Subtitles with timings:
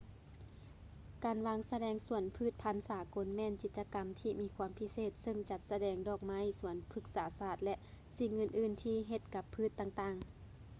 [1.23, 7.75] ການວາງສະແດງສວນພືດພັນສາກົນແມ່ນກິດຈະກຳທີ່ມີຄວາມພິເສດເຊິ່ງຈັດສະແດງດອກໄມ້ ສວນພືກສາສາດ ແລະ
[8.17, 10.25] ສິ່ງອື່ນໆທີ່ເຮັດກັບພືດຕ່າງໆ